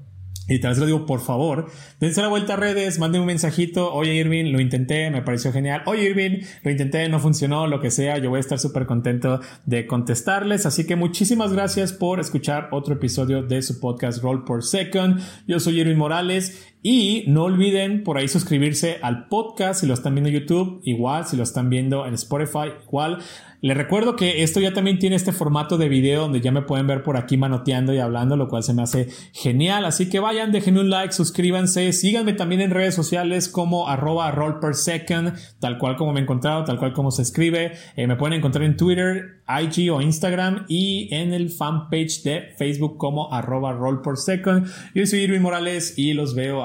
y 0.50 0.58
tal 0.58 0.70
vez 0.70 0.78
lo 0.78 0.86
digo, 0.86 1.06
por 1.06 1.20
favor, 1.20 1.70
dense 2.00 2.20
la 2.20 2.28
vuelta 2.28 2.54
a 2.54 2.56
redes, 2.56 2.98
manden 2.98 3.20
un 3.20 3.28
mensajito. 3.28 3.92
Oye, 3.94 4.14
Irving, 4.14 4.52
lo 4.52 4.60
intenté, 4.60 5.08
me 5.10 5.22
pareció 5.22 5.52
genial. 5.52 5.82
Oye, 5.86 6.10
Irving, 6.10 6.42
lo 6.64 6.70
intenté, 6.70 7.08
no 7.08 7.20
funcionó, 7.20 7.68
lo 7.68 7.80
que 7.80 7.92
sea. 7.92 8.18
Yo 8.18 8.30
voy 8.30 8.38
a 8.38 8.40
estar 8.40 8.58
súper 8.58 8.84
contento 8.84 9.40
de 9.64 9.86
contestarles. 9.86 10.66
Así 10.66 10.86
que 10.86 10.96
muchísimas 10.96 11.52
gracias 11.52 11.92
por 11.92 12.18
escuchar 12.18 12.68
otro 12.72 12.94
episodio 12.94 13.42
de 13.42 13.62
su 13.62 13.78
podcast 13.78 14.22
Roll 14.22 14.44
por 14.44 14.64
Second. 14.64 15.20
Yo 15.46 15.60
soy 15.60 15.80
Irving 15.80 15.96
Morales 15.96 16.69
y 16.82 17.24
no 17.26 17.44
olviden 17.44 18.02
por 18.04 18.16
ahí 18.16 18.28
suscribirse 18.28 18.98
al 19.02 19.28
podcast 19.28 19.80
si 19.80 19.86
lo 19.86 19.94
están 19.94 20.14
viendo 20.14 20.30
en 20.30 20.40
YouTube, 20.40 20.80
igual, 20.84 21.26
si 21.26 21.36
lo 21.36 21.42
están 21.42 21.68
viendo 21.68 22.06
en 22.06 22.14
Spotify, 22.14 22.72
igual. 22.86 23.18
Les 23.62 23.76
recuerdo 23.76 24.16
que 24.16 24.42
esto 24.42 24.58
ya 24.58 24.72
también 24.72 24.98
tiene 24.98 25.16
este 25.16 25.32
formato 25.32 25.76
de 25.76 25.90
video 25.90 26.22
donde 26.22 26.40
ya 26.40 26.50
me 26.50 26.62
pueden 26.62 26.86
ver 26.86 27.02
por 27.02 27.18
aquí 27.18 27.36
manoteando 27.36 27.92
y 27.92 27.98
hablando, 27.98 28.36
lo 28.36 28.48
cual 28.48 28.62
se 28.62 28.72
me 28.72 28.80
hace 28.80 29.08
genial. 29.34 29.84
Así 29.84 30.08
que 30.08 30.18
vayan, 30.18 30.50
déjenme 30.50 30.80
un 30.80 30.88
like, 30.88 31.12
suscríbanse, 31.12 31.92
síganme 31.92 32.32
también 32.32 32.62
en 32.62 32.70
redes 32.70 32.94
sociales 32.94 33.50
como 33.50 33.88
arroba 33.88 34.30
roll 34.30 34.60
per 34.60 34.74
second, 34.74 35.34
tal 35.58 35.76
cual 35.76 35.96
como 35.96 36.14
me 36.14 36.20
he 36.20 36.22
encontrado, 36.22 36.64
tal 36.64 36.78
cual 36.78 36.94
como 36.94 37.10
se 37.10 37.20
escribe. 37.20 37.72
Eh, 37.96 38.06
me 38.06 38.16
pueden 38.16 38.38
encontrar 38.38 38.64
en 38.64 38.78
Twitter, 38.78 39.42
IG 39.46 39.90
o 39.90 40.00
Instagram 40.00 40.64
y 40.66 41.14
en 41.14 41.34
el 41.34 41.50
fanpage 41.50 42.22
de 42.22 42.54
Facebook 42.56 42.96
como 42.96 43.30
arroba 43.30 43.72
roll 43.72 44.00
per 44.00 44.16
second. 44.16 44.68
Yo 44.94 45.04
soy 45.04 45.20
Irwin 45.20 45.42
Morales 45.42 45.98
y 45.98 46.14
los 46.14 46.34
veo 46.34 46.64